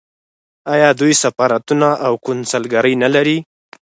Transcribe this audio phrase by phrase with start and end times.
[0.73, 3.37] آیا دوی سفارتونه او کونسلګرۍ نلري؟